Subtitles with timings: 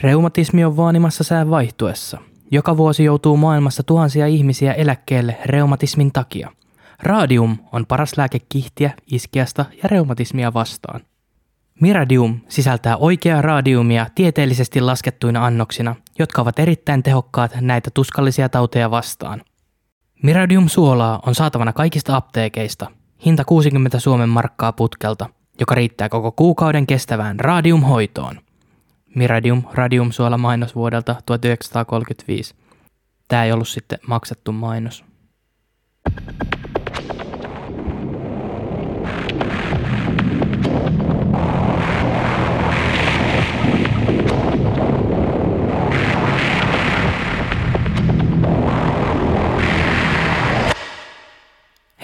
[0.00, 2.18] Reumatismi on vaanimassa sään vaihtuessa.
[2.50, 6.52] Joka vuosi joutuu maailmassa tuhansia ihmisiä eläkkeelle reumatismin takia.
[7.02, 11.00] Radium on paras lääke kihtiä, iskeasta ja reumatismia vastaan.
[11.80, 19.42] Miradium sisältää oikeaa radiumia tieteellisesti laskettuina annoksina, jotka ovat erittäin tehokkaat näitä tuskallisia tauteja vastaan.
[20.22, 22.90] Miradium-suolaa on saatavana kaikista apteekeista.
[23.24, 25.28] Hinta 60 Suomen markkaa putkelta,
[25.60, 28.45] joka riittää koko kuukauden kestävään radiumhoitoon.
[29.16, 32.54] Miradium Radium suola mainos vuodelta 1935.
[33.28, 35.04] Tämä ei ollut sitten maksettu mainos.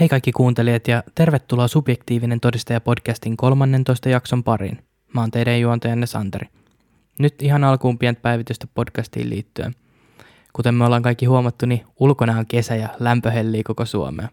[0.01, 4.79] Hei kaikki kuuntelijat ja tervetuloa Subjektiivinen todistaja podcastin 13 jakson pariin.
[5.15, 6.62] Mä oon teidän juontajanne Santeri.
[7.19, 9.75] Nyt ihan alkuun pientä päivitystä podcastiin liittyen.
[10.53, 14.29] Kuten me ollaan kaikki huomattu, niin ulkona on kesä ja lämpö hellii koko Suomea.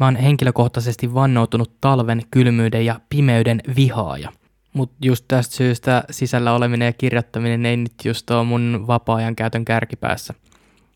[0.00, 4.32] Mä oon henkilökohtaisesti vannoutunut talven, kylmyyden ja pimeyden vihaaja.
[4.72, 9.64] Mutta just tästä syystä sisällä oleminen ja kirjoittaminen ei nyt just ole mun vapaa-ajan käytön
[9.64, 10.34] kärkipäässä–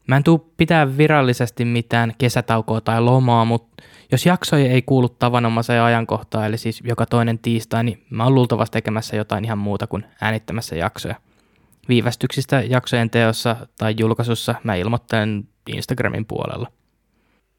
[0.06, 5.82] Mä en tuu pitää virallisesti mitään kesätaukoa tai lomaa, mutta jos jaksoja ei kuulu tavanomaiseen
[5.82, 10.04] ajankohtaan, eli siis joka toinen tiistai, niin mä oon luultavasti tekemässä jotain ihan muuta kuin
[10.20, 11.14] äänittämässä jaksoja.
[11.88, 16.72] Viivästyksistä jaksojen teossa tai julkaisussa mä ilmoittelen Instagramin puolella.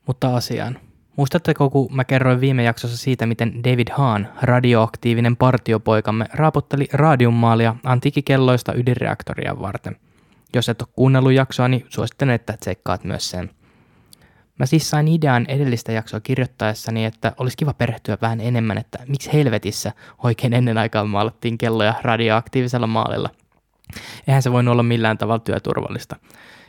[0.07, 0.79] Mutta asiaan.
[1.15, 8.73] Muistatteko, kun mä kerroin viime jaksossa siitä, miten David Hahn, radioaktiivinen partiopoikamme, raaputteli radiummaalia antiikikelloista
[8.73, 9.95] ydinreaktoria varten–
[10.53, 13.49] jos et ole kuunnellut jaksoa, niin suosittelen, että tsekkaat myös sen.
[14.59, 19.33] Mä siis sain idean edellistä jaksoa kirjoittaessani, että olisi kiva perehtyä vähän enemmän, että miksi
[19.33, 19.91] helvetissä
[20.23, 23.29] oikein ennen aikaa maalattiin kelloja radioaktiivisella maalilla.
[24.27, 26.15] Eihän se voinut olla millään tavalla työturvallista.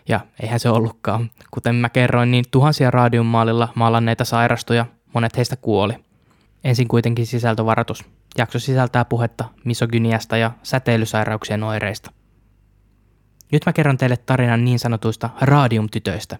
[0.09, 1.31] Ja eihän se ollutkaan.
[1.51, 5.95] Kuten mä kerroin, niin tuhansia radiummaalilla maalanneita sairastuja, monet heistä kuoli.
[6.65, 8.05] Ensin kuitenkin sisältövaratus.
[8.39, 12.11] Jakso sisältää puhetta misogyniasta ja säteilysairauksien oireista–
[13.55, 16.39] nyt mä kerron teille tarinan niin sanotuista radiumtytöistä.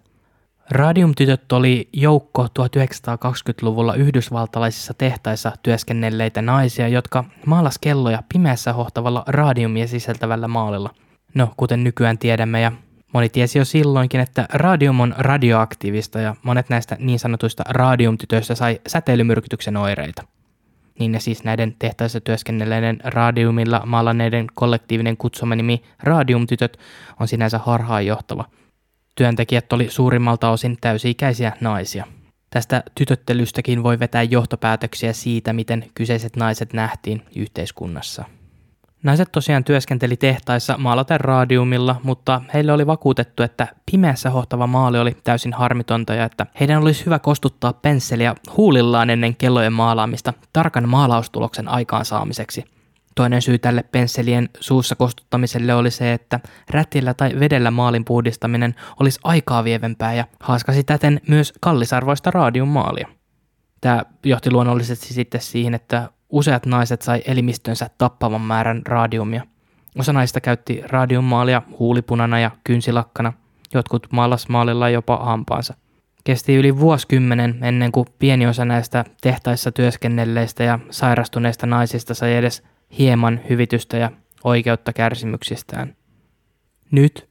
[0.69, 10.47] Radiumtytöt oli joukko 1920-luvulla yhdysvaltalaisissa tehtaissa työskennelleitä naisia, jotka maalas kelloja pimeässä hohtavalla radiumia sisältävällä
[10.47, 10.89] maalilla.
[11.33, 12.71] No, kuten nykyään tiedämme ja
[13.13, 18.81] moni tiesi jo silloinkin, että radium on radioaktiivista ja monet näistä niin sanotuista radiumtytöistä sai
[18.87, 20.23] säteilymyrkytyksen oireita
[20.99, 26.77] niin ne siis näiden tehtaissa työskennelleiden radiumilla maalanneiden kollektiivinen kutsumanimi Radiumtytöt
[27.19, 28.45] on sinänsä harhaanjohtava.
[29.15, 32.05] Työntekijät oli suurimmalta osin täysi-ikäisiä naisia.
[32.49, 38.25] Tästä tytöttelystäkin voi vetää johtopäätöksiä siitä, miten kyseiset naiset nähtiin yhteiskunnassa.
[39.05, 45.17] Naiset tosiaan työskenteli tehtaissa maalaten radiumilla, mutta heille oli vakuutettu, että pimeässä hohtava maali oli
[45.23, 51.67] täysin harmitonta ja että heidän olisi hyvä kostuttaa pensseliä huulillaan ennen kellojen maalaamista tarkan maalaustuloksen
[51.67, 52.65] aikaansaamiseksi.
[53.15, 56.39] Toinen syy tälle pensselien suussa kostuttamiselle oli se, että
[56.69, 63.07] rätillä tai vedellä maalin puhdistaminen olisi aikaa vievempää ja haaskasi täten myös kallisarvoista radiummaalia.
[63.81, 69.43] Tämä johti luonnollisesti sitten siihen, että Useat naiset sai elimistönsä tappavan määrän radiumia.
[69.99, 73.33] Osa naista käytti radiummaalia huulipunana ja kynsilakkana,
[73.73, 75.73] jotkut maalas maalilla jopa hampaansa.
[76.23, 82.63] Kesti yli vuosikymmenen ennen kuin pieni osa näistä tehtaissa työskennelleistä ja sairastuneista naisista sai edes
[82.97, 84.11] hieman hyvitystä ja
[84.43, 85.95] oikeutta kärsimyksistään.
[86.91, 87.29] Nyt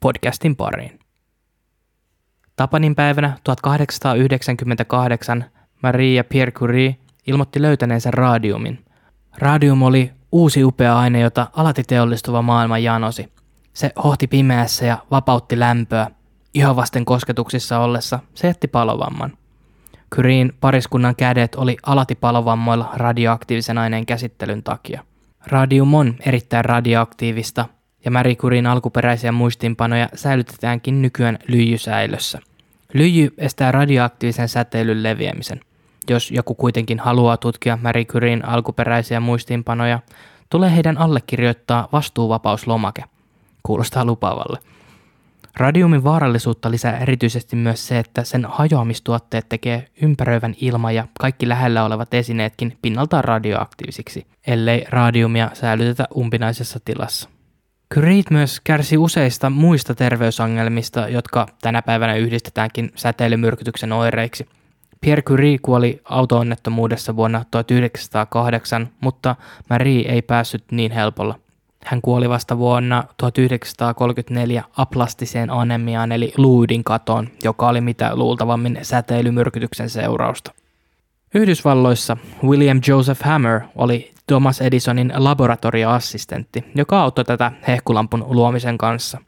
[0.00, 0.98] podcastin pariin.
[2.56, 5.44] Tapanin päivänä 1898
[5.82, 8.84] Maria Pierre Curie ilmoitti löytäneensä radiumin.
[9.38, 13.32] Radium oli uusi upea aine, jota alati teollistuva maailma janosi.
[13.72, 16.10] Se hohti pimeässä ja vapautti lämpöä.
[16.54, 19.32] Ihovasten kosketuksissa ollessa se jätti palovamman.
[20.10, 25.04] Kyriin pariskunnan kädet oli alati palovammoilla radioaktiivisen aineen käsittelyn takia.
[25.46, 27.66] Radium on erittäin radioaktiivista,
[28.04, 28.36] ja Marie
[28.70, 32.40] alkuperäisiä muistiinpanoja säilytetäänkin nykyään lyijysäilössä.
[32.92, 35.60] Lyijy estää radioaktiivisen säteilyn leviämisen–
[36.12, 39.98] jos joku kuitenkin haluaa tutkia Marie Curien alkuperäisiä muistiinpanoja,
[40.50, 43.04] tulee heidän allekirjoittaa vastuuvapauslomake.
[43.62, 44.58] Kuulostaa lupaavalle.
[45.56, 51.84] Radiumin vaarallisuutta lisää erityisesti myös se, että sen hajoamistuotteet tekee ympäröivän ilma ja kaikki lähellä
[51.84, 57.28] olevat esineetkin pinnaltaan radioaktiivisiksi, ellei radiumia säilytetä umpinaisessa tilassa.
[57.94, 64.48] Curie myös kärsi useista muista terveysongelmista, jotka tänä päivänä yhdistetäänkin säteilymyrkytyksen oireiksi–
[65.04, 69.36] Pierre Curie kuoli autoonnettomuudessa vuonna 1908, mutta
[69.70, 71.38] Marie ei päässyt niin helpolla.
[71.84, 79.90] Hän kuoli vasta vuonna 1934 aplastiseen anemiaan eli luudin katoon, joka oli mitä luultavammin säteilymyrkytyksen
[79.90, 80.52] seurausta.
[81.34, 89.18] Yhdysvalloissa William Joseph Hammer oli Thomas Edisonin laboratorioassistentti, joka auttoi tätä hehkulampun luomisen kanssa.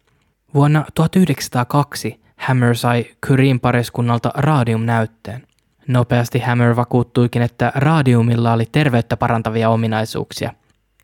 [0.54, 5.46] Vuonna 1902 Hammer sai Curien pariskunnalta radiumnäytteen.
[5.88, 10.52] Nopeasti Hammer vakuuttuikin, että radiumilla oli terveyttä parantavia ominaisuuksia,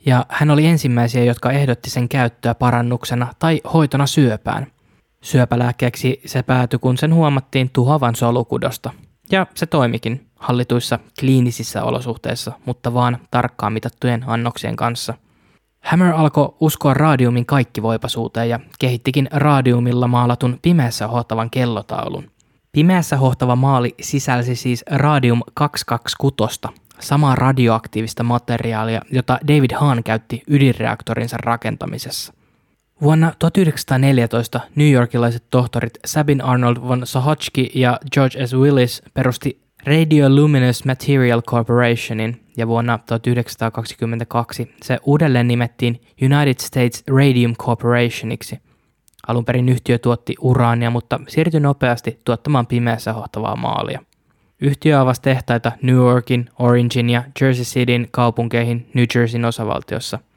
[0.07, 4.67] ja hän oli ensimmäisiä, jotka ehdotti sen käyttöä parannuksena tai hoitona syöpään.
[5.21, 8.91] Syöpälääkkeeksi se päätyi, kun sen huomattiin tuhoavan solukudosta.
[9.31, 15.15] Ja se toimikin hallituissa kliinisissä olosuhteissa, mutta vaan tarkkaan mitattujen annoksien kanssa.
[15.81, 22.31] Hammer alkoi uskoa radiumin kaikkivoipaisuuteen ja kehittikin radiumilla maalatun pimeässä hohtavan kellotaulun.
[22.73, 26.61] Pimeässä hohtava maali sisälsi siis radium 226,
[27.01, 32.33] samaa radioaktiivista materiaalia, jota David Hahn käytti ydinreaktorinsa rakentamisessa.
[33.03, 38.55] Vuonna 1914 New Yorkilaiset tohtorit Sabin Arnold von Sohotsky ja George S.
[38.55, 48.59] Willis perusti Radioluminous Material Corporationin ja vuonna 1922 se uudelleen nimettiin United States Radium Corporationiksi.
[49.29, 54.01] Alun perin yhtiö tuotti uraania, mutta siirtyi nopeasti tuottamaan pimeässä hohtavaa maalia.
[54.61, 60.19] Yhtiö avasi tehtaita New Yorkin, Orangein ja Jersey Cityn kaupunkeihin New Jerseyn osavaltiossa–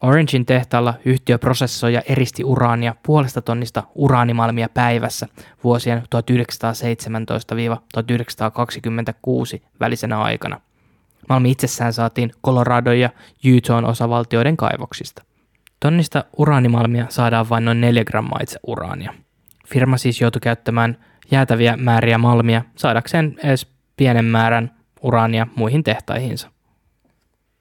[0.00, 5.26] Orangein tehtaalla yhtiö prosessoi ja eristi uraania puolesta tonnista uraanimalmia päivässä
[5.64, 6.06] vuosien 1917-1926
[9.80, 10.60] välisenä aikana.
[11.28, 13.10] Malmi itsessään saatiin Colorado ja
[13.56, 15.22] Utahn osavaltioiden kaivoksista.
[15.80, 19.14] Tonnista uraanimalmia saadaan vain noin 4 grammaa itse uraania.
[19.66, 20.96] Firma siis joutui käyttämään
[21.30, 26.50] jäätäviä määriä malmia saadakseen edes pienen määrän uraania muihin tehtaihinsa.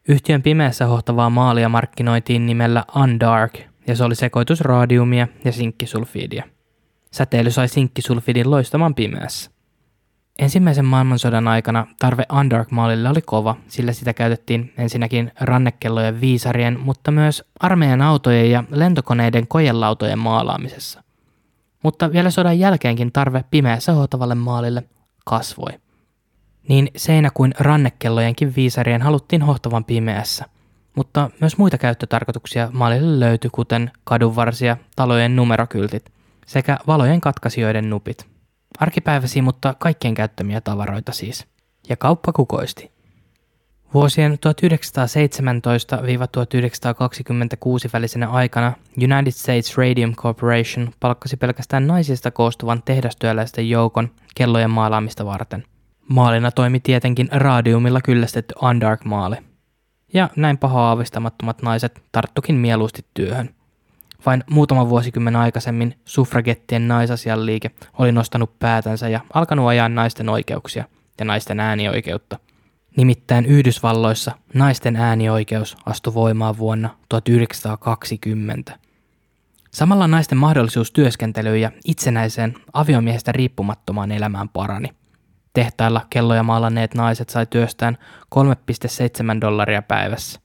[0.07, 6.43] Yhtiön pimeässä hohtavaa maalia markkinoitiin nimellä Undark, ja se oli sekoitus radiumia ja sinkkisulfiidia.
[7.11, 9.51] Säteily sai sinkkisulfidin loistamaan pimeässä.
[10.39, 17.43] Ensimmäisen maailmansodan aikana tarve Undark-maalille oli kova, sillä sitä käytettiin ensinnäkin rannekellojen viisarien, mutta myös
[17.59, 21.03] armeijan autojen ja lentokoneiden kojelautojen maalaamisessa.
[21.83, 24.83] Mutta vielä sodan jälkeenkin tarve pimeässä hohtavalle maalille
[25.25, 25.71] kasvoi
[26.67, 30.45] niin seinä kuin rannekellojenkin viisarien haluttiin hohtavan pimeässä.
[30.95, 36.11] Mutta myös muita käyttötarkoituksia maalille löytyi, kuten kadunvarsia, talojen numerokyltit
[36.45, 38.34] sekä valojen katkaisijoiden nupit.
[38.79, 41.47] Arkipäiväisiä, mutta kaikkien käyttämiä tavaroita siis.
[41.89, 42.91] Ja kauppa kukoisti.
[43.93, 44.37] Vuosien 1917-1926
[47.93, 55.63] välisenä aikana United States Radium Corporation palkkasi pelkästään naisista koostuvan tehdastyöläisten joukon kellojen maalaamista varten–
[56.07, 59.35] Maalina toimi tietenkin radiumilla kyllästetty Undark-maali.
[60.13, 63.49] Ja näin paha aavistamattomat naiset tarttukin mieluusti työhön.
[64.25, 70.83] Vain muutama vuosikymmen aikaisemmin suffragettien naisasianliike oli nostanut päätänsä ja alkanut ajaa naisten oikeuksia
[71.19, 72.39] ja naisten äänioikeutta.
[72.97, 78.79] Nimittäin Yhdysvalloissa naisten äänioikeus astui voimaan vuonna 1920.
[79.71, 84.89] Samalla naisten mahdollisuus työskentelyyn ja itsenäiseen aviomiehestä riippumattomaan elämään parani–
[85.55, 87.97] Tehtailla kelloja maalanneet naiset sai työstään
[88.35, 90.39] 3,7 dollaria päivässä.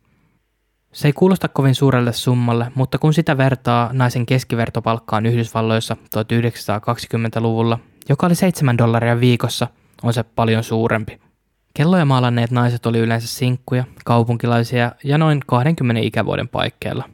[0.92, 7.78] Se ei kuulosta kovin suurelle summalle, mutta kun sitä vertaa naisen keskivertopalkkaan Yhdysvalloissa 1920-luvulla,
[8.08, 9.68] joka oli 7 dollaria viikossa,
[10.02, 11.20] on se paljon suurempi.
[11.74, 17.04] Kelloja maalanneet naiset oli yleensä sinkkuja, kaupunkilaisia ja noin 20 ikävuoden paikkeilla.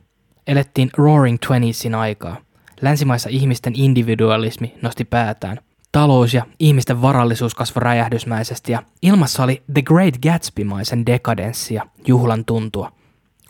[0.46, 2.36] Elettiin Roaring Twenties aikaa.
[2.80, 5.58] Länsimaissa ihmisten individualismi nosti päätään
[5.92, 12.92] talous ja ihmisten varallisuus kasvoi räjähdysmäisesti ja ilmassa oli The Great Gatsby-maisen dekadenssia, juhlan tuntua.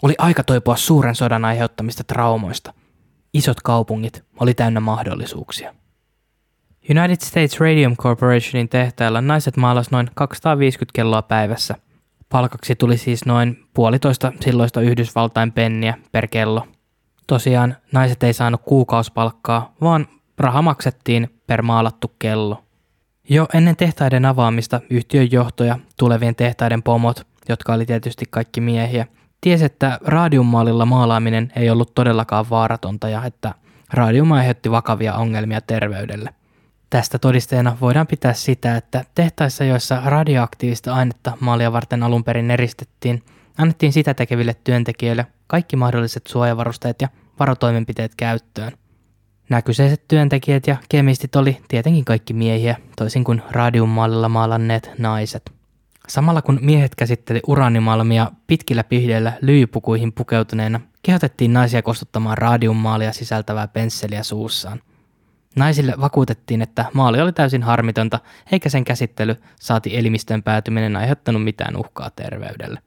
[0.03, 2.75] Oli aika toipua suuren sodan aiheuttamista traumoista.
[3.35, 5.75] Isot kaupungit oli täynnä mahdollisuuksia.
[6.91, 11.75] United States Radium Corporationin tehtailla naiset maalas noin 250 kelloa päivässä.
[12.29, 16.67] Palkaksi tuli siis noin puolitoista silloista Yhdysvaltain penniä per kello.
[17.27, 20.07] Tosiaan naiset ei saanut kuukausipalkkaa, vaan
[20.39, 22.65] raha maksettiin per maalattu kello.
[23.29, 29.07] Jo ennen tehtaiden avaamista yhtiön johtoja, tulevien tehtaiden pomot, jotka oli tietysti kaikki miehiä,
[29.41, 33.55] tiesi, että radiummaalilla maalaaminen ei ollut todellakaan vaaratonta ja että
[33.93, 36.35] radium aiheutti vakavia ongelmia terveydelle.
[36.91, 43.23] Tästä todisteena voidaan pitää sitä, että tehtaissa, joissa radioaktiivista ainetta maalia varten alun perin eristettiin,
[43.59, 48.73] annettiin sitä tekeville työntekijöille kaikki mahdolliset suojavarusteet ja varotoimenpiteet käyttöön–
[49.49, 55.56] Nämä kyseiset työntekijät ja kemistit oli tietenkin kaikki miehiä, toisin kuin radiummaalilla maalanneet naiset.
[56.07, 64.23] Samalla kun miehet käsitteli uraanimalmia pitkillä pihdeillä lyijypukuihin pukeutuneena, kehotettiin naisia kostuttamaan radiummaalia sisältävää pensseliä
[64.23, 64.81] suussaan.
[65.57, 68.21] Naisille vakuutettiin, että maali oli täysin harmitonta,
[68.53, 72.81] eikä sen käsittely saati elimistön päätyminen aiheuttanut mitään uhkaa terveydelle.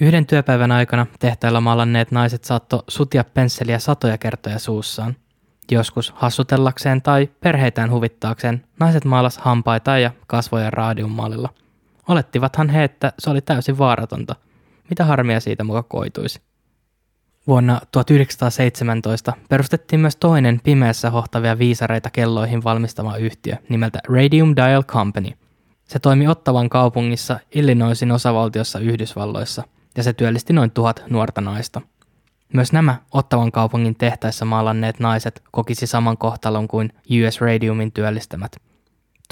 [0.00, 5.16] Yhden työpäivän aikana tehtailla maalanneet naiset saatto sutia pensseliä satoja kertoja suussaan.
[5.70, 11.48] Joskus hassutellakseen tai perheitään huvittaakseen naiset maalas hampaita ja kasvoja raadiummaalilla.
[12.08, 14.36] Olettivathan he, että se oli täysin vaaratonta.
[14.90, 16.40] Mitä harmia siitä muka koituisi?
[17.46, 25.30] Vuonna 1917 perustettiin myös toinen pimeässä hohtavia viisareita kelloihin valmistama yhtiö nimeltä Radium Dial Company.
[25.84, 29.62] Se toimi Ottavan kaupungissa Illinoisin osavaltiossa Yhdysvalloissa
[29.96, 31.80] ja se työllisti noin tuhat nuorta naista.
[32.52, 36.92] Myös nämä Ottavan kaupungin tehtaissa maalanneet naiset kokisi saman kohtalon kuin
[37.26, 38.56] US Radiumin työllistämät.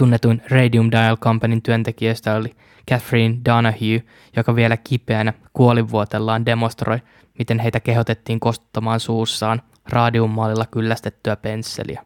[0.00, 2.57] Tunnetuin Radium Dial Companyn työntekijöistä oli
[2.90, 4.02] Catherine Donahue,
[4.37, 6.99] joka vielä kipeänä kuolivuotellaan demonstroi,
[7.38, 12.04] miten heitä kehotettiin kostuttamaan suussaan radiummaalilla kyllästettyä pensseliä.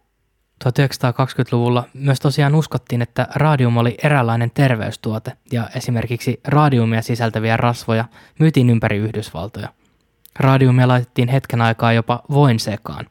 [0.64, 8.04] 1920-luvulla myös tosiaan uskottiin, että radium oli eräänlainen terveystuote ja esimerkiksi radiumia sisältäviä rasvoja
[8.38, 9.68] myytiin ympäri Yhdysvaltoja.
[10.38, 13.06] Radiumia laitettiin hetken aikaa jopa voin sekaan.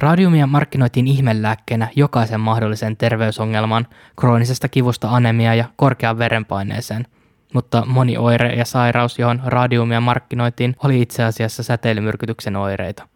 [0.00, 7.06] Radiumia markkinoitiin ihmelääkkeenä jokaisen mahdollisen terveysongelman, kroonisesta kivusta anemia ja korkean verenpaineeseen,
[7.54, 13.08] mutta moni oire ja sairaus, johon radiumia markkinoitiin, oli itse asiassa säteilymyrkytyksen oireita.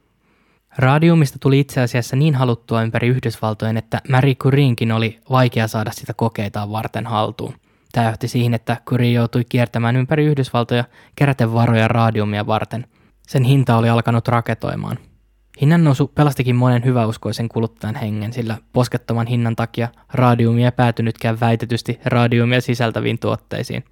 [0.79, 6.14] Radiumista tuli itse asiassa niin haluttua ympäri Yhdysvaltojen, että Marie Curie'nkin oli vaikea saada sitä
[6.14, 7.55] kokeitaan varten haltuun.
[7.93, 10.85] Tämä johti siihen, että Curie joutui kiertämään ympäri Yhdysvaltoja
[11.17, 12.87] keräten varoja radiumia varten.
[13.26, 14.99] Sen hinta oli alkanut raketoimaan–
[15.61, 22.61] Hinnan nousu pelastikin monen hyväuskoisen kuluttajan hengen, sillä poskettoman hinnan takia radiumia päätynytkään väitetysti radiumia
[22.61, 23.84] sisältäviin tuotteisiin.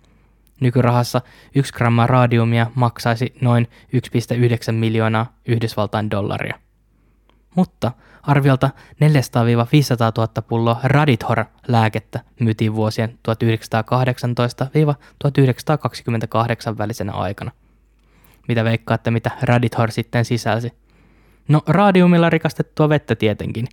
[0.61, 1.21] Nykyrahassa
[1.54, 6.59] 1 gramma radiumia maksaisi noin 1,9 miljoonaa Yhdysvaltain dollaria.
[7.54, 7.92] Mutta
[8.23, 8.99] arviolta 400-500
[10.16, 13.33] 000 pulloa Radithor-lääkettä myytiin vuosien 1918-1928
[16.78, 17.50] välisenä aikana.
[18.49, 20.82] Mitä veikkaatte, mitä Radithor sitten sisälsi?
[21.49, 23.67] No radiumilla rikastettua vettä tietenkin,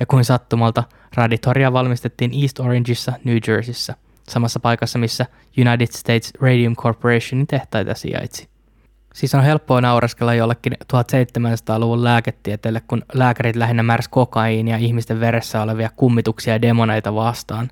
[0.00, 3.94] ja kuin sattumalta raditoria valmistettiin East Orangeissa, New Jerseyssä,
[4.28, 5.26] samassa paikassa missä
[5.58, 8.48] United States Radium Corporationin tehtaita sijaitsi.
[9.14, 15.90] Siis on helppoa nauraskella jollekin 1700-luvun lääketieteelle, kun lääkärit lähinnä märs kokaiinia ihmisten veressä olevia
[15.96, 17.68] kummituksia ja demoneita vastaan,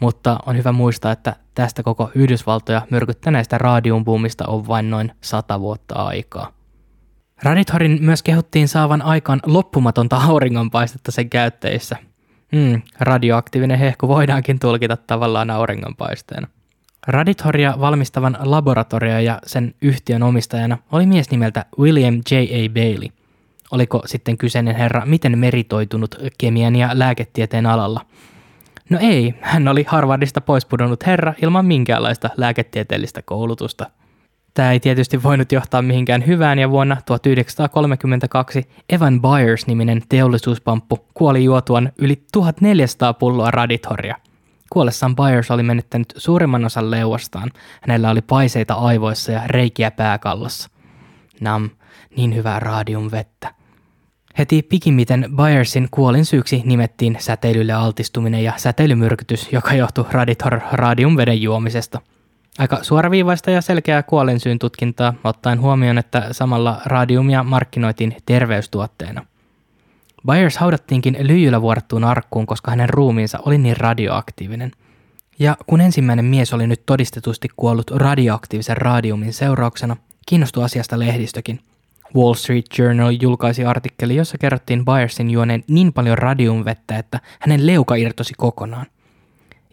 [0.00, 5.94] mutta on hyvä muistaa, että tästä koko Yhdysvaltoja myrkyttäneestä radiumbuumista on vain noin sata vuotta
[5.94, 6.55] aikaa.
[7.42, 11.96] Radithorin myös kehuttiin saavan aikaan loppumatonta auringonpaistetta sen käyttäjissä.
[12.52, 16.48] Mm, radioaktiivinen hehku voidaankin tulkita tavallaan auringonpaisteena.
[17.06, 22.34] Radithoria valmistavan laboratorio ja sen yhtiön omistajana oli mies nimeltä William J.
[22.34, 22.68] A.
[22.74, 23.08] Bailey.
[23.70, 28.06] Oliko sitten kyseinen herra miten meritoitunut kemian ja lääketieteen alalla?
[28.90, 33.90] No ei, hän oli Harvardista pois pudonnut herra ilman minkäänlaista lääketieteellistä koulutusta–
[34.56, 41.92] Tämä ei tietysti voinut johtaa mihinkään hyvään ja vuonna 1932 Evan Byers-niminen teollisuuspamppu kuoli juotuan
[41.98, 44.16] yli 1400 pulloa radithoria.
[44.70, 47.50] Kuollessaan Byers oli menettänyt suurimman osan leuastaan.
[47.80, 50.70] Hänellä oli paiseita aivoissa ja reikiä pääkallossa.
[51.40, 51.70] Nam,
[52.16, 52.60] niin hyvää
[53.10, 53.54] vettä.
[54.38, 62.00] Heti pikimmiten Byersin kuolin syyksi nimettiin säteilylle altistuminen ja säteilymyrkytys, joka johtui radithor radiumveden juomisesta–
[62.58, 69.26] Aika suoraviivaista ja selkeää kuolinsyyn tutkintaa, ottaen huomioon, että samalla radiumia markkinoitiin terveystuotteena.
[70.26, 74.72] Byers haudattiinkin lyijyllä vuorattuun arkkuun, koska hänen ruumiinsa oli niin radioaktiivinen.
[75.38, 79.96] Ja kun ensimmäinen mies oli nyt todistetusti kuollut radioaktiivisen radiumin seurauksena,
[80.26, 81.60] kiinnostui asiasta lehdistökin.
[82.16, 87.94] Wall Street Journal julkaisi artikkeli, jossa kerrottiin Byersin juoneen niin paljon radiumvettä, että hänen leuka
[87.94, 88.86] irtosi kokonaan.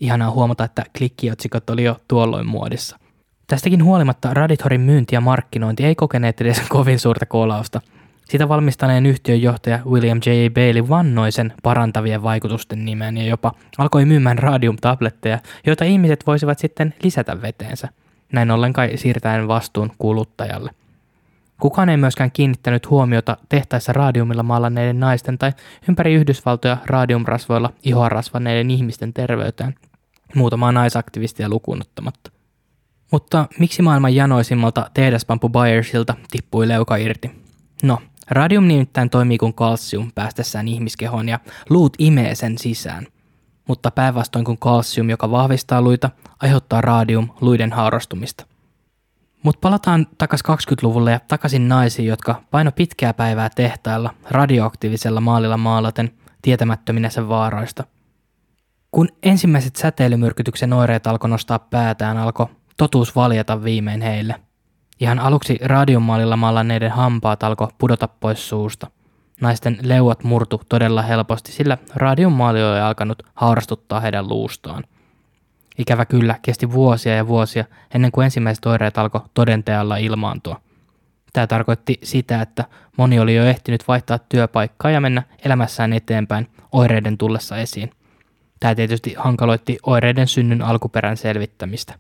[0.02, 3.00] Ihanaa huomata, että klikkiotsikot oli jo tuolloin muodissa.
[3.48, 7.82] Tästäkin huolimatta Radithorin myynti ja markkinointi ei kokeneet edes kovin suurta kolausta.
[8.30, 10.50] Sitä valmistaneen yhtiön johtaja William J.
[10.54, 16.94] Bailey vannoi sen parantavien vaikutusten nimeen ja jopa alkoi myymään radium-tabletteja, joita ihmiset voisivat sitten
[17.04, 17.90] lisätä veteensä.
[18.32, 20.72] Näin ollen kai siirtäen vastuun kuluttajalle.
[21.64, 25.52] Kukaan ei myöskään kiinnittänyt huomiota tehtaissa radiumilla maalanneiden naisten tai
[25.90, 29.76] ympäri Yhdysvaltoja radiumrasvoilla ihoa rasvanneiden ihmisten terveyteen,
[30.36, 32.32] muutamaa naisaktivistia lukuun ottamatta.
[33.12, 37.32] Mutta miksi maailman janoisimmalta tehdaspampu Byersilta tippui leuka irti?
[37.84, 41.40] No, radium nimittäin toimii kuin kalsium päästessään ihmiskehoon ja
[41.70, 43.08] luut imee sen sisään.
[43.68, 46.10] mutta päinvastoin kuin kalsium, joka vahvistaa luita,
[46.42, 48.46] aiheuttaa radium luiden haurastumista.
[49.44, 56.12] Mutta palataan takaisin 20-luvulle ja takaisin naisiin, jotka paino pitkää päivää tehtailla radioaktiivisella maalilla maalaten
[56.42, 57.84] tietämättöminä sen vaaroista.
[58.92, 62.48] Kun ensimmäiset säteilymyrkytyksen oireet alkoi nostaa päätään, alkoi
[62.78, 64.36] totuus valjata viimein heille.
[65.00, 68.88] Ihan aluksi radiomaalilla maalanneiden hampaat alkoi pudota pois suusta.
[69.42, 74.84] Naisten leuat murtu todella helposti, sillä radiomaali oli alkanut haurastuttaa heidän luustaan.
[75.78, 80.62] Ikävä kyllä, kesti vuosia ja vuosia ennen kuin ensimmäiset oireet alkoi todenteella ilmaantua.
[81.34, 82.66] Tämä tarkoitti sitä, että
[82.98, 87.92] moni oli jo ehtinyt vaihtaa työpaikkaa ja mennä elämässään eteenpäin oireiden tullessa esiin.
[88.60, 91.94] Tämä tietysti hankaloitti oireiden synnyn alkuperän selvittämistä.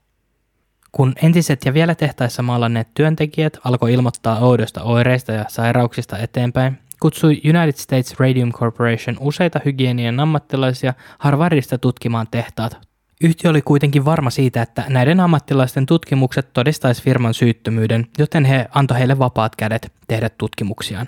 [0.91, 7.41] Kun entiset ja vielä tehtaissa maalanneet työntekijät alkoi ilmoittaa oudoista oireista ja sairauksista eteenpäin, kutsui
[7.45, 12.92] United States Radium Corporation useita hygienian ammattilaisia Harvardista tutkimaan tehtaat
[13.23, 18.97] Yhtiö oli kuitenkin varma siitä, että näiden ammattilaisten tutkimukset todistaisi firman syyttömyyden, joten he antoi
[18.97, 21.07] heille vapaat kädet tehdä tutkimuksiaan.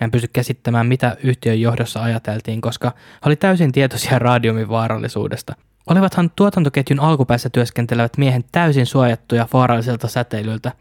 [0.00, 5.54] En pysty käsittämään, mitä yhtiön johdossa ajateltiin, koska he oli täysin tietoisia radiumin vaarallisuudesta.
[5.86, 10.72] Olivathan tuotantoketjun alkupäässä työskentelevät miehen täysin suojattuja vaaralliselta säteilyltä,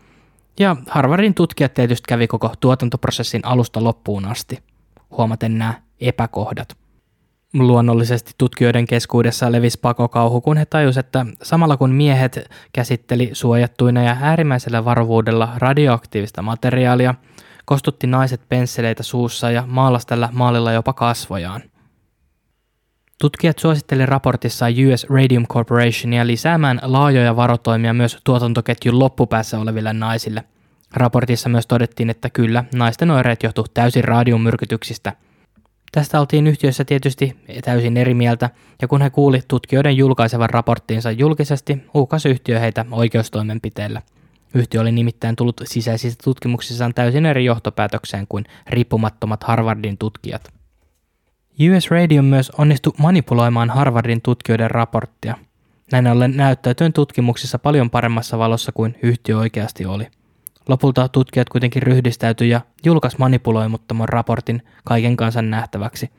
[0.60, 4.60] ja Harvardin tutkijat tietysti kävi koko tuotantoprosessin alusta loppuun asti,
[5.18, 6.85] huomaten nämä epäkohdat.
[7.60, 14.18] Luonnollisesti tutkijoiden keskuudessa levisi pakokauhu, kun he tajusivat, että samalla kun miehet käsitteli suojattuina ja
[14.22, 17.16] äärimmäisellä varovuudella radioaktiivista materiaalia,
[17.66, 21.62] kostutti naiset pensseleitä suussa ja maalasi tällä maalilla jopa kasvojaan.
[23.22, 30.44] Tutkijat suosittelivat raportissa US Radium Corporationia lisäämään laajoja varotoimia myös tuotantoketjun loppupäässä oleville naisille.
[30.94, 35.14] Raportissa myös todettiin, että kyllä, naisten oireet johtuivat täysin radiomyrkytyksistä–
[35.92, 38.50] Tästä oltiin yhtiössä tietysti täysin eri mieltä,
[38.82, 44.02] ja kun he kuuli tutkijoiden julkaisevan raporttiinsa julkisesti, uhkasi yhtiö heitä oikeustoimenpiteellä.
[44.54, 50.54] Yhtiö oli nimittäin tullut sisäisissä tutkimuksissaan täysin eri johtopäätökseen kuin riippumattomat Harvardin tutkijat.
[51.76, 55.38] US Radio myös onnistui manipuloimaan Harvardin tutkijoiden raporttia.
[55.92, 60.08] Näin ollen näyttäytyen tutkimuksissa paljon paremmassa valossa kuin yhtiö oikeasti oli.
[60.70, 66.10] Lopulta tutkijat kuitenkin ryhdistäytyi ja julkaisi manipuloimuttoman raportin kaiken kansan nähtäväksi.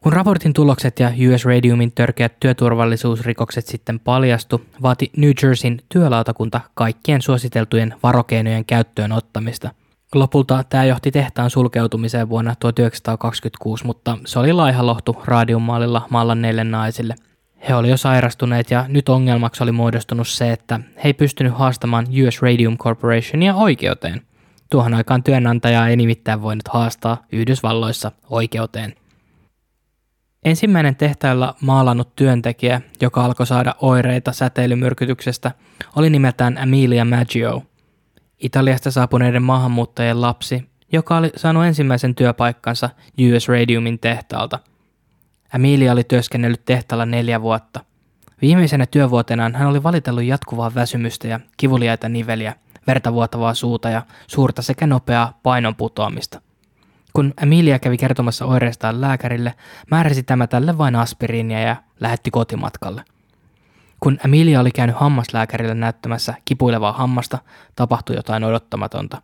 [0.00, 7.22] Kun raportin tulokset ja US Radiumin törkeät työturvallisuusrikokset sitten paljastu, vaati New Jerseyn työlautakunta kaikkien
[7.22, 9.70] suositeltujen varokeinojen käyttöön ottamista.
[10.14, 17.14] Lopulta tämä johti tehtaan sulkeutumiseen vuonna 1926, mutta se oli laiha lohtu radiumaalilla maalanneille naisille–
[17.68, 22.06] he olivat jo sairastuneet ja nyt ongelmaksi oli muodostunut se, että he ei pystynyt haastamaan
[22.26, 24.22] US Radium Corporationia oikeuteen.
[24.70, 28.94] Tuohon aikaan työnantaja ei nimittäin voinut haastaa Yhdysvalloissa oikeuteen.
[30.44, 35.52] Ensimmäinen tehtailla maalannut työntekijä, joka alkoi saada oireita säteilymyrkytyksestä,
[35.96, 37.62] oli nimeltään Amelia Maggio.
[38.38, 42.90] Italiasta saapuneiden maahanmuuttajien lapsi, joka oli saanut ensimmäisen työpaikkansa
[43.36, 44.58] US Radiumin tehtaalta–
[45.54, 47.80] Emilia oli työskennellyt tehtaalla neljä vuotta.
[48.42, 52.54] Viimeisenä työvuotenaan hän oli valitellut jatkuvaa väsymystä ja kivuliaita niveliä,
[52.86, 56.40] verta vuotavaa suuta ja suurta sekä nopeaa painon putoamista.
[57.12, 59.54] Kun Emilia kävi kertomassa oireistaan lääkärille,
[59.90, 63.04] määräsi tämä tälle vain aspiriinia ja lähetti kotimatkalle.
[64.00, 67.38] Kun Emilia oli käynyt hammaslääkärille näyttämässä kipuilevaa hammasta,
[67.76, 69.22] tapahtui jotain odottamatonta.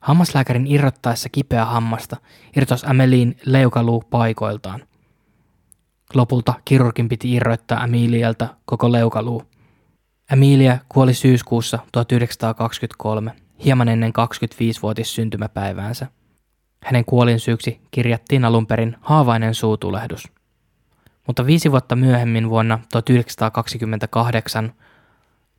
[0.00, 2.16] Hammaslääkärin irrottaessa kipeä hammasta
[2.56, 4.82] irtosi Amelin leukaluu paikoiltaan.
[6.14, 9.42] Lopulta kirurgin piti irroittaa Amelialta koko leukaluu.
[10.32, 13.32] Amelia kuoli syyskuussa 1923,
[13.64, 16.06] hieman ennen 25-vuotis syntymäpäiväänsä.
[16.84, 20.28] Hänen kuolinsyyksi kirjattiin alun perin haavainen suutulehdus.
[21.26, 24.72] Mutta viisi vuotta myöhemmin vuonna 1928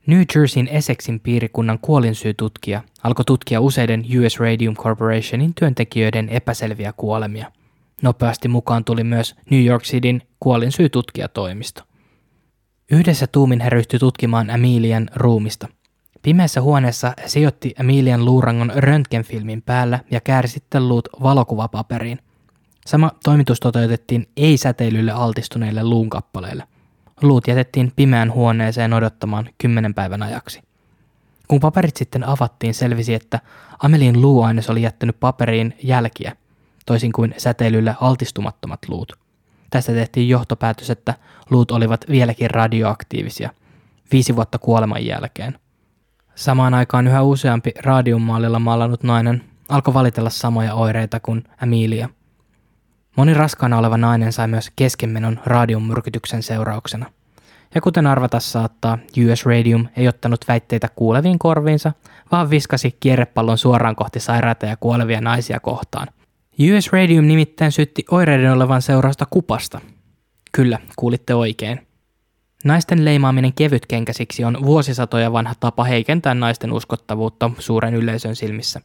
[0.06, 7.52] New Jerseyn Essexin piirikunnan kuolinsyytutkija alkoi tutkia useiden US Radium Corporationin työntekijöiden epäselviä kuolemia–
[8.02, 11.82] Nopeasti mukaan tuli myös New York Cityn kuolinsyytutkijatoimisto.
[12.90, 15.68] Yhdessä tuumin he ryhtyi tutkimaan Amelian ruumista.
[16.22, 22.18] Pimeässä huoneessa he sijoitti Amelian luurangon röntgenfilmin päällä ja käärsi sitten luut valokuvapaperiin.
[22.86, 26.64] Sama toimitus toteutettiin ei-säteilylle altistuneille luunkappaleille.
[27.22, 30.62] Luut jätettiin pimeään huoneeseen odottamaan kymmenen päivän ajaksi.
[31.48, 33.40] Kun paperit sitten avattiin, selvisi, että
[33.78, 36.36] Amelin luuaines oli jättänyt paperiin jälkiä–
[36.86, 39.12] toisin kuin säteilylle altistumattomat luut.
[39.70, 41.14] Tästä tehtiin johtopäätös, että
[41.50, 43.50] luut olivat vieläkin radioaktiivisia,
[44.12, 45.58] viisi vuotta kuoleman jälkeen.
[46.34, 52.08] Samaan aikaan yhä useampi radiummaalilla maalannut nainen alkoi valitella samoja oireita kuin Emilia.
[53.16, 57.06] Moni raskaana oleva nainen sai myös keskenmenon radiumyrkytyksen seurauksena.
[57.74, 58.98] Ja kuten arvata saattaa,
[59.30, 61.92] US Radium ei ottanut väitteitä kuuleviin korviinsa,
[62.32, 66.08] vaan viskasi kierrepallon suoraan kohti sairaita ja kuolevia naisia kohtaan.
[66.60, 69.80] US Radium nimittäin syytti oireiden olevan seurausta kupasta.
[70.52, 71.86] Kyllä, kuulitte oikein.
[72.64, 78.80] Naisten leimaaminen kevytkenkäsiksi on vuosisatoja vanha tapa heikentää naisten uskottavuutta suuren yleisön silmissä.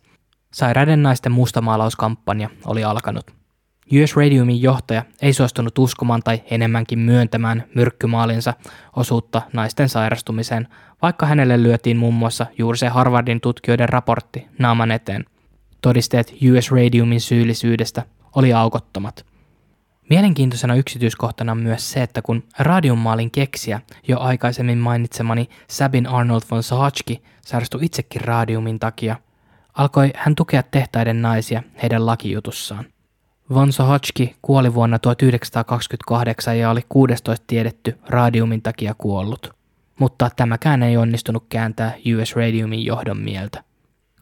[0.53, 3.32] Sairaiden naisten mustamaalauskampanja oli alkanut.
[4.03, 8.53] US Radiumin johtaja ei suostunut uskomaan tai enemmänkin myöntämään myrkkymaalinsa
[8.95, 10.67] osuutta naisten sairastumiseen,
[11.01, 15.25] vaikka hänelle lyötiin muun muassa juuri se Harvardin tutkijoiden raportti naaman eteen.
[15.81, 19.25] Todisteet US Radiumin syyllisyydestä oli aukottomat.
[20.09, 26.63] Mielenkiintoisena yksityiskohtana on myös se, että kun radiummaalin keksiä jo aikaisemmin mainitsemani Sabin Arnold von
[26.63, 29.15] Sahatski sairastui itsekin radiumin takia,
[29.73, 32.85] alkoi hän tukea tehtaiden naisia heidän lakijutussaan.
[33.53, 39.53] Von Sahatski kuoli vuonna 1928 ja oli 16 tiedetty radiumin takia kuollut.
[39.99, 43.63] Mutta tämäkään ei onnistunut kääntää US Radiumin johdon mieltä.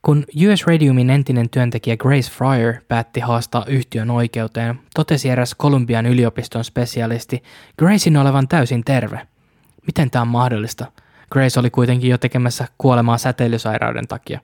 [0.02, 6.64] Kun US Radiumin entinen työntekijä Grace Fryer päätti haastaa yhtiön oikeuteen, totesi eräs Kolumbian yliopiston
[6.64, 7.44] spesialisti
[7.80, 9.28] Gracein olevan täysin terve.
[9.88, 10.86] Miten tämä on mahdollista?
[11.32, 14.40] Grace oli kuitenkin jo tekemässä kuolemaa säteilysairauden takia.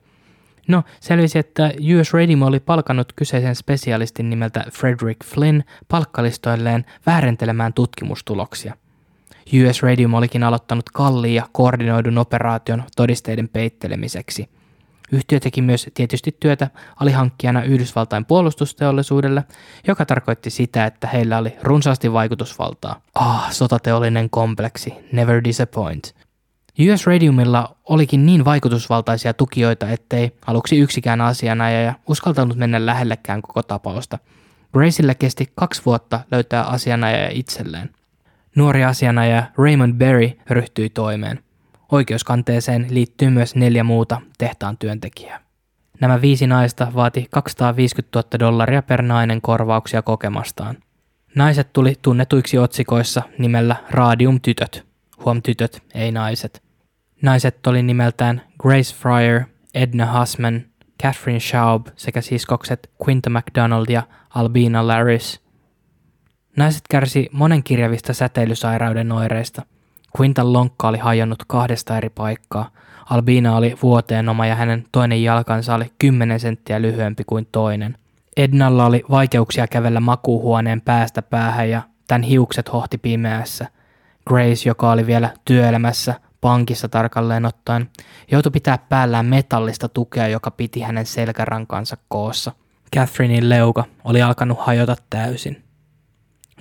[0.68, 8.74] No, selvisi, että US Radium oli palkannut kyseisen spesialistin nimeltä Frederick Flynn palkkalistoilleen väärentelemään tutkimustuloksia.
[9.68, 14.48] US Radium olikin aloittanut kalliin ja koordinoidun operaation todisteiden peittelemiseksi–
[15.12, 19.44] Yhtiö teki myös tietysti työtä alihankkijana Yhdysvaltain puolustusteollisuudelle,
[19.86, 23.00] joka tarkoitti sitä, että heillä oli runsaasti vaikutusvaltaa.
[23.14, 26.14] Ah, sotateollinen kompleksi, never disappoint.
[26.92, 34.18] US Radiumilla olikin niin vaikutusvaltaisia tukijoita, ettei aluksi yksikään asianajaja uskaltanut mennä lähellekään koko tapausta.
[34.72, 37.90] Graceille kesti kaksi vuotta löytää asianajaja itselleen.
[38.56, 41.43] Nuori asianajaja Raymond Berry ryhtyi toimeen.
[41.94, 45.40] Oikeuskanteeseen liittyy myös neljä muuta tehtaan työntekijää.
[46.00, 50.76] Nämä viisi naista vaati 250 000 dollaria per nainen korvauksia kokemastaan.
[51.34, 54.86] Naiset tuli tunnetuiksi otsikoissa nimellä Radium-tytöt.
[55.24, 56.62] Huom tytöt, ei naiset.
[57.22, 59.42] Naiset oli nimeltään Grace Fryer,
[59.74, 60.62] Edna Hussman,
[61.02, 65.40] Catherine Schaub sekä siskokset Quinta MacDonald ja Albina Laris.
[66.56, 69.62] Naiset kärsi monenkirjavista säteilysairauden oireista–
[70.20, 72.70] Quintan lonkka oli hajonnut kahdesta eri paikkaa.
[73.10, 77.98] Albina oli vuoteen oma ja hänen toinen jalkansa oli 10 senttiä lyhyempi kuin toinen.
[78.36, 83.66] Ednalla oli vaikeuksia kävellä makuuhuoneen päästä päähän ja tämän hiukset hohti pimeässä.
[84.26, 87.90] Grace, joka oli vielä työelämässä, pankissa tarkalleen ottaen,
[88.30, 92.52] joutui pitää päällään metallista tukea, joka piti hänen selkärankansa koossa.
[92.96, 95.64] Catherinein leuka oli alkanut hajota täysin.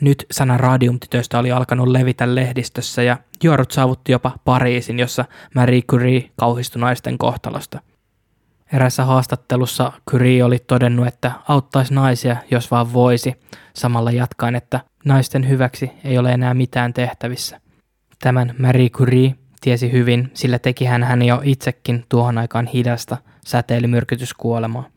[0.03, 6.29] Nyt sana radiumtytöistä oli alkanut levitä lehdistössä ja juorut saavutti jopa Pariisin, jossa Marie Curie
[6.35, 7.79] kauhistui naisten kohtalosta.
[8.73, 13.33] Erässä haastattelussa Curie oli todennut, että auttaisi naisia, jos vaan voisi,
[13.73, 17.61] samalla jatkaen, että naisten hyväksi ei ole enää mitään tehtävissä.
[18.21, 24.92] Tämän Marie Curie tiesi hyvin, sillä teki hän jo itsekin tuohon aikaan hidasta säteilymyrkytyskuolemaa.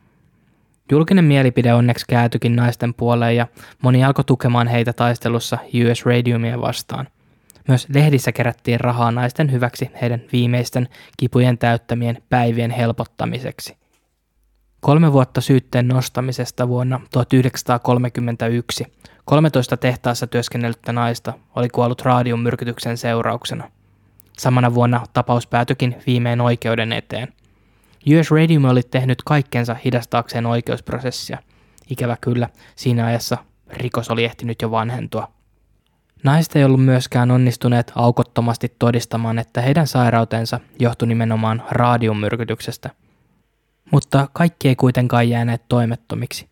[0.90, 3.46] Julkinen mielipide onneksi käätyikin naisten puoleen ja
[3.82, 7.08] moni alkoi tukemaan heitä taistelussa US Radiumia vastaan.
[7.68, 13.76] Myös lehdissä kerättiin rahaa naisten hyväksi heidän viimeisten kipujen täyttämien päivien helpottamiseksi.
[14.80, 18.84] Kolme vuotta syytteen nostamisesta vuonna 1931
[19.24, 22.02] 13 tehtaassa työskennellyttä naista oli kuollut
[22.42, 23.70] myrkytyksen seurauksena.
[24.38, 27.28] Samana vuonna tapaus päätyikin viimein oikeuden eteen–
[28.14, 31.38] US Radium oli tehnyt kaikkensa hidastaakseen oikeusprosessia.
[31.90, 33.38] Ikävä kyllä, siinä ajassa
[33.72, 35.28] rikos oli ehtinyt jo vanhentua.
[36.24, 42.90] Naiset ei ollut myöskään onnistuneet aukottomasti todistamaan, että heidän sairautensa johtui nimenomaan radiummyrkytyksestä.
[43.90, 46.48] Mutta kaikki ei kuitenkaan jääneet toimettomiksi.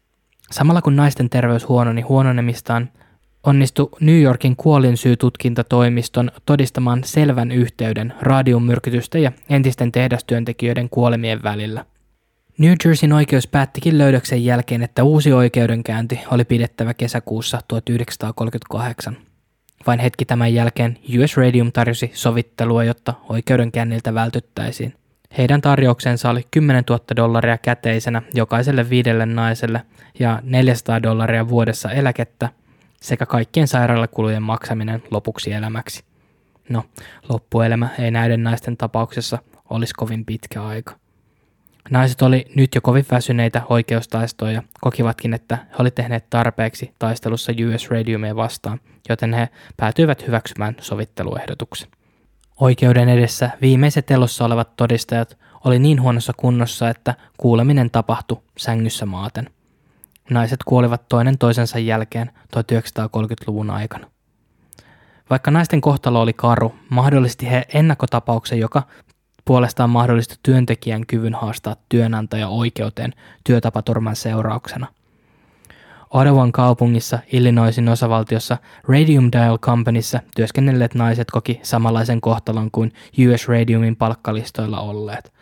[0.51, 2.91] Samalla kun naisten terveys huononi huononemistaan,
[3.45, 11.85] onnistui New Yorkin kuolinsyytutkintatoimiston todistamaan selvän yhteyden radiummyrkytysten ja entisten tehdastyöntekijöiden kuolemien välillä.
[12.59, 19.17] New Jerseyn oikeus päättikin löydöksen jälkeen, että uusi oikeudenkäynti oli pidettävä kesäkuussa 1938.
[19.87, 24.95] Vain hetki tämän jälkeen US Radium tarjosi sovittelua, jotta oikeudenkäynniltä vältyttäisiin.
[25.39, 29.83] Heidän tarjouksensa oli 10 000 dollaria käteisenä jokaiselle viidelle naiselle
[30.19, 32.49] ja 400 dollaria vuodessa eläkettä–
[33.05, 36.05] sekä kaikkien sairaalakulujen maksaminen lopuksi elämäksi.
[36.69, 36.85] No,
[37.29, 39.39] loppuelämä ei näiden naisten tapauksessa
[39.71, 40.95] olisi kovin pitkä aika.
[41.91, 47.53] Naiset oli nyt jo kovin väsyneitä oikeustaistoja ja kokivatkin, että he olivat tehneet tarpeeksi taistelussa
[47.53, 51.89] US Radiumia vastaan, joten he päätyivät hyväksymään sovitteluehdotuksen.
[52.61, 59.51] Oikeuden edessä viimeiset elossa olevat todistajat oli niin huonossa kunnossa, että kuuleminen tapahtui sängyssä maaten.
[60.31, 64.07] Naiset kuolivat toinen toisensa jälkeen 1930-luvun aikana.
[65.31, 68.83] Vaikka naisten kohtalo oli karu, mahdollisti he ennakkotapauksen, joka
[69.45, 73.13] puolestaan mahdollisti työntekijän kyvyn haastaa työnantaja oikeuteen
[73.45, 74.87] työtapaturman seurauksena.
[76.11, 78.59] Ottawan kaupungissa Illinoisin osavaltiossa
[78.89, 82.93] Radium Dial Companyssa työskennelleet naiset koki samanlaisen kohtalon kuin
[83.31, 85.33] US Radiumin palkkalistoilla olleet.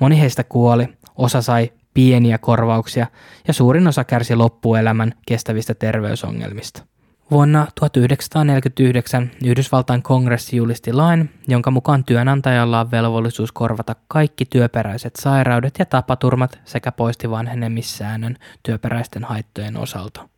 [0.00, 3.06] Moni heistä kuoli, osa sai pieniä korvauksia
[3.48, 6.82] ja suurin osa kärsi loppuelämän kestävistä terveysongelmista.
[7.30, 15.74] Vuonna 1949 Yhdysvaltain kongressi julisti lain, jonka mukaan työnantajalla on velvollisuus korvata kaikki työperäiset sairaudet
[15.78, 20.28] ja tapaturmat sekä poisti vanhenemissäännön työperäisten haittojen osalta.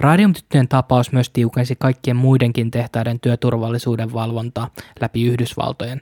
[0.00, 6.00] Radiumtyttöjen tapaus myös tiukensi kaikkien muidenkin tehtaiden työturvallisuuden valvontaa läpi Yhdysvaltojen.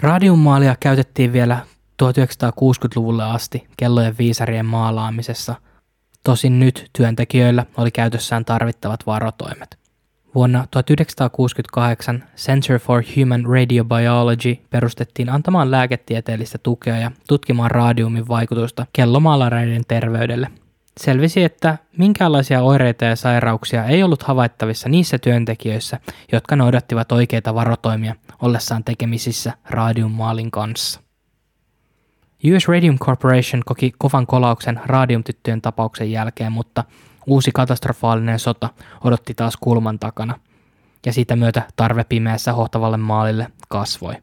[0.00, 1.58] Radiummaalia käytettiin vielä
[2.02, 5.54] 1960-luvulle asti kellojen viisarien maalaamisessa–
[6.28, 9.78] Tosin nyt työntekijöillä oli käytössään tarvittavat varotoimet.
[10.34, 19.82] Vuonna 1968 Center for Human Radiobiology perustettiin antamaan lääketieteellistä tukea ja tutkimaan radiumin vaikutusta kellomaalareiden
[19.88, 20.50] terveydelle.
[21.00, 26.00] Selvisi, että minkäänlaisia oireita ja sairauksia ei ollut havaittavissa niissä työntekijöissä,
[26.32, 31.07] jotka noudattivat oikeita varotoimia ollessaan tekemisissä radiummaalin kanssa.
[32.44, 36.84] US Radium Corporation koki kovan kolauksen radiumtyttöjen tapauksen jälkeen, mutta
[37.26, 38.68] uusi katastrofaalinen sota
[39.04, 40.34] odotti taas kulman takana,
[41.06, 44.14] ja siitä myötä tarve pimeässä hohtavalle maalille kasvoi.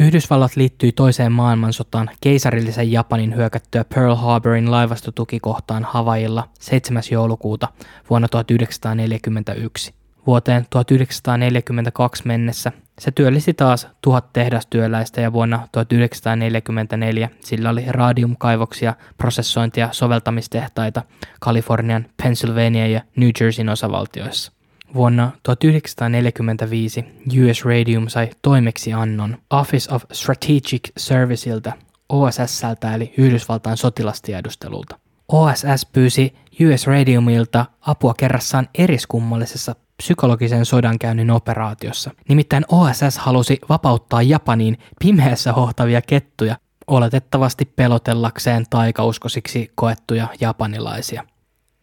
[0.00, 7.02] Yhdysvallat liittyi toiseen maailmansotaan keisarillisen Japanin hyökättyä Pearl Harborin laivastotukikohtaan Havailla 7.
[7.10, 7.68] joulukuuta
[8.10, 9.94] vuonna 1941.
[10.26, 19.88] Vuoteen 1942 mennessä se työllisti taas tuhat tehdastyöläistä ja vuonna 1944 sillä oli radiumkaivoksia, prosessointia
[19.92, 21.02] soveltamistehtaita
[21.40, 24.52] Kalifornian, Pennsylvania ja New Jerseyn osavaltioissa.
[24.94, 31.72] Vuonna 1945 US Radium sai toimeksiannon Office of Strategic Serviceilta
[32.08, 34.98] OSSltä eli Yhdysvaltain sotilastiedustelulta.
[35.28, 42.10] OSS pyysi US Radiumilta apua kerrassaan eriskummallisessa psykologisen sodankäynnin operaatiossa.
[42.28, 51.24] Nimittäin OSS halusi vapauttaa Japaniin pimeässä hohtavia kettuja, oletettavasti pelotellakseen taikauskosiksi koettuja japanilaisia.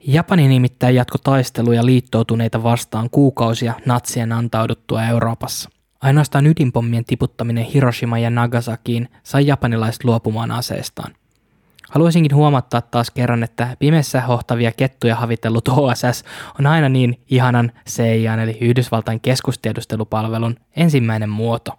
[0.08, 5.69] Japani nimittäin jatko taisteluja liittoutuneita vastaan kuukausia natsien antauduttua Euroopassa.
[6.01, 11.13] Ainoastaan ydinpommien tiputtaminen Hiroshima ja Nagasakiin sai japanilaiset luopumaan aseestaan.
[11.91, 16.23] Haluaisinkin huomattaa taas kerran, että pimessä hohtavia kettuja havitellut OSS
[16.60, 21.71] on aina niin ihanan CIA eli Yhdysvaltain keskustiedustelupalvelun ensimmäinen muoto.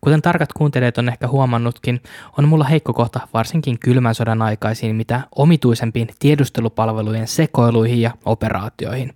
[0.00, 2.00] Kuten tarkat kuuntelijat on ehkä huomannutkin,
[2.38, 9.12] on mulla heikko kohta varsinkin kylmän sodan aikaisiin mitä omituisempiin tiedustelupalvelujen sekoiluihin ja operaatioihin.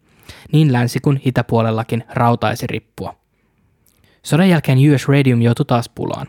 [0.53, 3.15] Niin länsi kuin itäpuolellakin rautaisi rippua.
[4.23, 6.27] Sodan jälkeen US Radium joutui taas pulaan.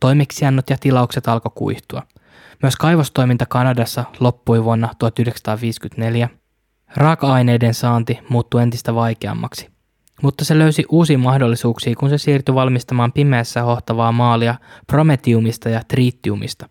[0.00, 2.02] Toimeksiannot ja tilaukset alkoi kuihtua–
[2.64, 6.28] myös kaivostoiminta Kanadassa loppui vuonna 1954.
[6.96, 9.70] Raaka-aineiden saanti muuttui entistä vaikeammaksi.
[10.22, 14.54] Mutta se löysi uusia mahdollisuuksia, kun se siirtyi valmistamaan pimeässä hohtavaa maalia
[14.86, 16.68] prometiumista ja tritiumista.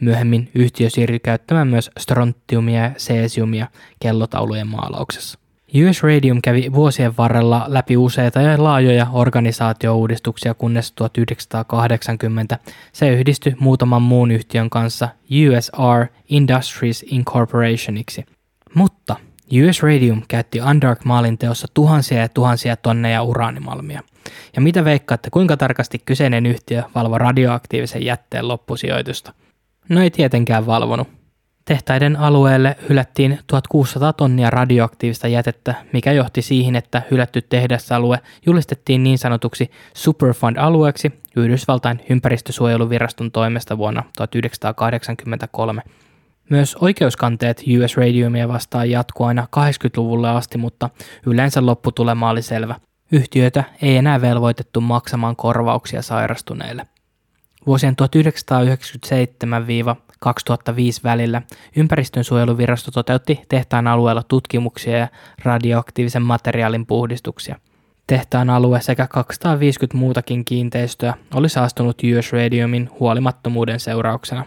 [0.00, 3.66] Myöhemmin yhtiö siirtyi käyttämään myös strontiumia ja cesiumia
[4.00, 5.38] kellotaulujen maalauksessa.
[5.74, 12.58] US Radium kävi vuosien varrella läpi useita ja laajoja organisaatiouudistuksia, kunnes 1980
[12.92, 18.24] se yhdistyi muutaman muun yhtiön kanssa USR Industries Incorporationiksi.
[18.74, 19.16] Mutta
[19.52, 24.02] US Radium käytti Undark maalin teossa tuhansia ja tuhansia tonneja uraanimalmia.
[24.56, 29.32] Ja mitä veikkaatte, kuinka tarkasti kyseinen yhtiö valvoi radioaktiivisen jätteen loppusijoitusta?
[29.88, 31.23] No ei tietenkään valvonut.
[31.64, 39.18] Tehtaiden alueelle hylättiin 1600 tonnia radioaktiivista jätettä, mikä johti siihen, että hylätty tehdasalue julistettiin niin
[39.18, 45.82] sanotuksi Superfund-alueeksi Yhdysvaltain ympäristösuojeluviraston toimesta vuonna 1983.
[46.50, 50.90] Myös oikeuskanteet US Radiumia vastaan jatkuu aina 80-luvulle asti, mutta
[51.26, 52.74] yleensä lopputulema oli selvä.
[53.12, 56.86] Yhtiöitä ei enää velvoitettu maksamaan korvauksia sairastuneille.
[57.66, 59.66] Vuosien 1997
[60.24, 61.42] 2005 välillä
[61.76, 65.08] ympäristönsuojeluvirasto toteutti tehtaan alueella tutkimuksia ja
[65.44, 67.56] radioaktiivisen materiaalin puhdistuksia.
[68.06, 74.44] Tehtaan alue sekä 250 muutakin kiinteistöä oli saastunut US Radiumin huolimattomuuden seurauksena.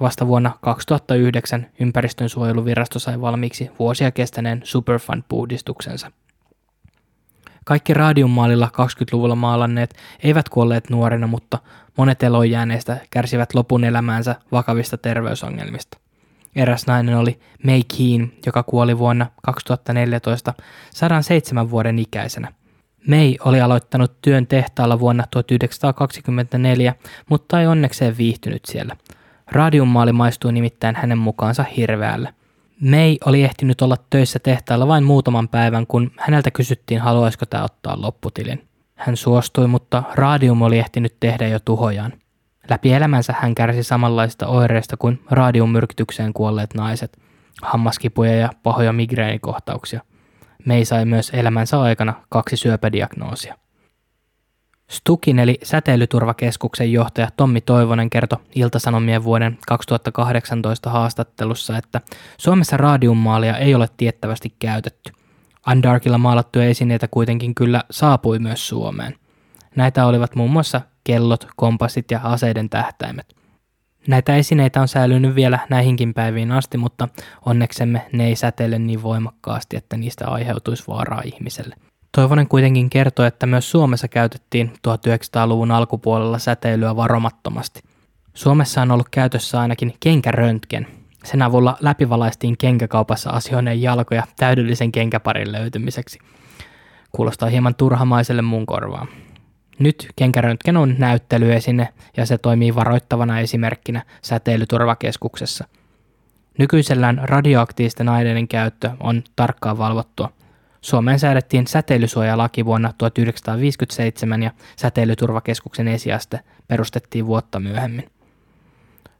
[0.00, 6.10] Vasta vuonna 2009 ympäristönsuojeluvirasto sai valmiiksi vuosia kestäneen Superfund-puhdistuksensa.
[7.64, 11.58] Kaikki radiummaalilla 20-luvulla maalanneet eivät kuolleet nuorena, mutta
[11.96, 15.98] monet elonjääneistä kärsivät lopun elämäänsä vakavista terveysongelmista.
[16.56, 20.54] Eräs nainen oli May Keen, joka kuoli vuonna 2014
[20.90, 22.52] 107 vuoden ikäisenä.
[23.08, 26.94] May oli aloittanut työn tehtaalla vuonna 1924,
[27.28, 28.96] mutta ei onnekseen viihtynyt siellä.
[29.46, 32.34] Radiummaali maistui nimittäin hänen mukaansa hirveälle.
[32.80, 38.02] May oli ehtinyt olla töissä tehtaalla vain muutaman päivän, kun häneltä kysyttiin, haluaisiko tämä ottaa
[38.02, 38.68] lopputilin.
[38.94, 42.12] Hän suostui, mutta radium oli ehtinyt tehdä jo tuhojaan.
[42.70, 47.18] Läpi elämänsä hän kärsi samanlaista oireista kuin radiummyrkytykseen kuolleet naiset,
[47.62, 50.00] hammaskipuja ja pahoja migreenikohtauksia.
[50.64, 53.54] May sai myös elämänsä aikana kaksi syöpädiagnoosia.
[54.90, 62.00] Stukin eli säteilyturvakeskuksen johtaja Tommi Toivonen kertoi Iltasanomien vuoden 2018 haastattelussa, että
[62.38, 65.12] Suomessa radiummaalia ei ole tiettävästi käytetty.
[65.66, 69.14] Andarkilla maalattuja esineitä kuitenkin kyllä saapui myös Suomeen.
[69.76, 73.36] Näitä olivat muun muassa kellot, kompassit ja aseiden tähtäimet.
[74.08, 77.08] Näitä esineitä on säilynyt vielä näihinkin päiviin asti, mutta
[77.46, 81.76] onneksemme ne ei säteile niin voimakkaasti, että niistä aiheutuisi vaaraa ihmiselle.
[82.12, 87.80] Toivonen kuitenkin kertoi, että myös Suomessa käytettiin 1900-luvun alkupuolella säteilyä varomattomasti.
[88.34, 90.86] Suomessa on ollut käytössä ainakin kenkäröntgen.
[91.24, 96.18] Sen avulla läpivalaistiin kenkäkaupassa asioineen jalkoja täydellisen kenkäparin löytymiseksi.
[97.12, 99.08] Kuulostaa hieman turhamaiselle mun korvaan.
[99.78, 105.64] Nyt kenkäröntgen on näyttelyesine ja se toimii varoittavana esimerkkinä säteilyturvakeskuksessa.
[106.58, 110.32] Nykyisellään radioaktiivisten aineiden käyttö on tarkkaan valvottua.
[110.80, 118.10] Suomeen säädettiin säteilysuojalaki vuonna 1957 ja säteilyturvakeskuksen esiaste perustettiin vuotta myöhemmin.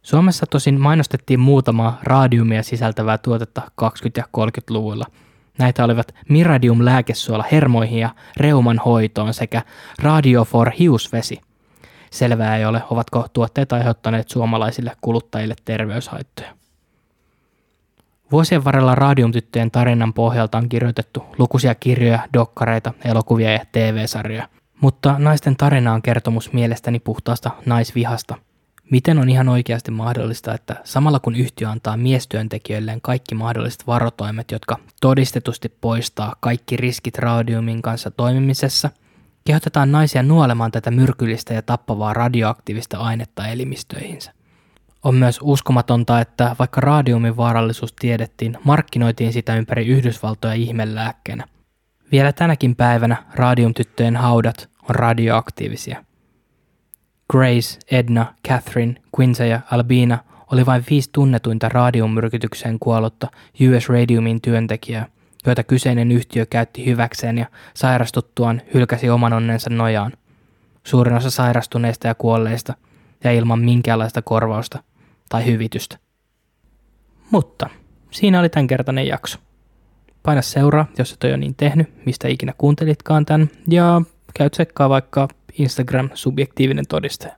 [0.02, 3.64] Suomessa tosin mainostettiin muutamaa radiumia sisältävää tuotetta 20-
[4.16, 5.04] ja 30-luvulla.
[5.58, 9.62] Näitä olivat Miradium lääkesuola hermoihin ja reuman hoitoon sekä
[10.02, 11.40] Radio for hiusvesi.
[12.10, 16.59] Selvää ei ole, ovatko tuotteet aiheuttaneet suomalaisille kuluttajille terveyshaittoja.
[18.32, 24.48] Vuosien varrella radiumtyttöjen tarinan pohjalta on kirjoitettu lukuisia kirjoja, dokkareita, elokuvia ja TV-sarjoja.
[24.80, 28.34] Mutta naisten tarina on kertomus mielestäni puhtaasta naisvihasta.
[28.90, 34.76] Miten on ihan oikeasti mahdollista, että samalla kun yhtiö antaa miestyöntekijöilleen kaikki mahdolliset varotoimet, jotka
[35.00, 38.90] todistetusti poistaa kaikki riskit radiumin kanssa toimimisessa,
[39.44, 44.32] kehotetaan naisia nuolemaan tätä myrkyllistä ja tappavaa radioaktiivista ainetta elimistöihinsä.
[45.04, 51.44] On myös uskomatonta, että vaikka radiumin vaarallisuus tiedettiin, markkinoitiin sitä ympäri Yhdysvaltoja ihmelääkkeenä.
[52.12, 56.04] Vielä tänäkin päivänä radiumtyttöjen haudat on radioaktiivisia.
[57.30, 60.18] Grace, Edna, Catherine, Quincy ja Albina
[60.52, 63.28] oli vain viisi tunnetuinta radiummyrkytykseen kuollutta
[63.60, 65.06] US Radiumin työntekijää,
[65.46, 70.12] joita kyseinen yhtiö käytti hyväkseen ja sairastuttuaan hylkäsi oman onnensa nojaan.
[70.84, 72.74] Suurin osa sairastuneista ja kuolleista
[73.24, 74.78] ja ilman minkäänlaista korvausta
[75.30, 75.98] tai hyvitystä.
[77.30, 77.70] Mutta
[78.10, 79.38] siinä oli tämänkertainen jakso.
[80.22, 84.02] Paina seuraa, jos et ole jo niin tehnyt, mistä ikinä kuuntelitkaan tämän, ja
[84.34, 87.36] käy tsekkaa vaikka Instagram subjektiivinen todistaja.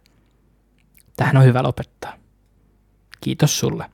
[1.17, 2.15] Tähän on hyvä lopettaa.
[3.21, 3.85] Kiitos sulle.